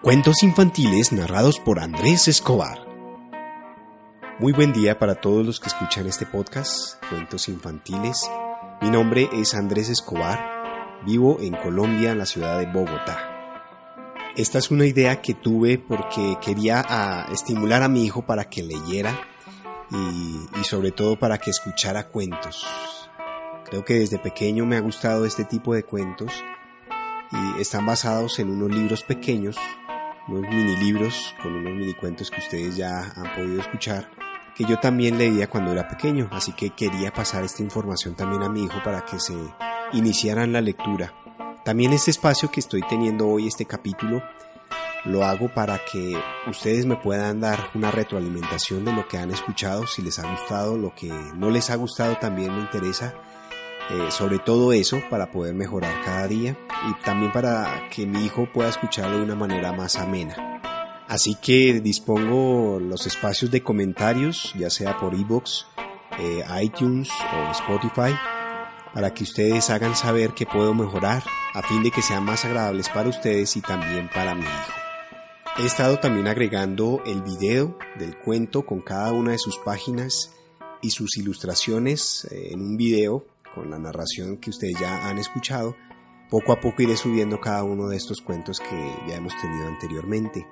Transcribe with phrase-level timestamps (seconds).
[0.00, 2.86] Cuentos infantiles narrados por Andrés Escobar.
[4.38, 8.30] Muy buen día para todos los que escuchan este podcast, Cuentos infantiles.
[8.80, 13.18] Mi nombre es Andrés Escobar, vivo en Colombia, en la ciudad de Bogotá.
[14.36, 18.62] Esta es una idea que tuve porque quería ah, estimular a mi hijo para que
[18.62, 19.20] leyera
[19.90, 22.64] y, y sobre todo para que escuchara cuentos.
[23.64, 26.32] Creo que desde pequeño me ha gustado este tipo de cuentos
[27.32, 29.58] y están basados en unos libros pequeños
[30.28, 34.10] unos mini libros con unos mini cuentos que ustedes ya han podido escuchar,
[34.54, 38.48] que yo también leía cuando era pequeño, así que quería pasar esta información también a
[38.48, 39.36] mi hijo para que se
[39.92, 41.14] iniciaran la lectura.
[41.64, 44.22] También este espacio que estoy teniendo hoy, este capítulo,
[45.04, 49.86] lo hago para que ustedes me puedan dar una retroalimentación de lo que han escuchado,
[49.86, 53.14] si les ha gustado, lo que no les ha gustado también me interesa
[53.90, 56.56] eh, sobre todo eso para poder mejorar cada día
[56.88, 60.60] y también para que mi hijo pueda escucharlo de una manera más amena.
[61.08, 65.66] Así que dispongo los espacios de comentarios, ya sea por iBox,
[66.18, 68.14] eh, iTunes o Spotify,
[68.92, 71.22] para que ustedes hagan saber que puedo mejorar
[71.54, 74.72] a fin de que sean más agradables para ustedes y también para mi hijo.
[75.58, 80.34] He estado también agregando el video del cuento con cada una de sus páginas
[80.82, 83.24] y sus ilustraciones eh, en un video
[83.58, 85.76] con la narración que ustedes ya han escuchado,
[86.30, 90.46] poco a poco iré subiendo cada uno de estos cuentos que ya hemos tenido anteriormente.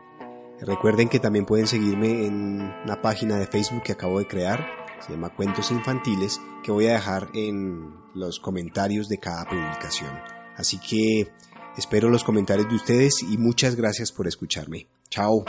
[0.60, 4.66] Recuerden que también pueden seguirme en la página de Facebook que acabo de crear,
[5.00, 10.10] se llama Cuentos Infantiles, que voy a dejar en los comentarios de cada publicación.
[10.56, 11.30] Así que
[11.76, 14.88] espero los comentarios de ustedes y muchas gracias por escucharme.
[15.10, 15.44] Chao.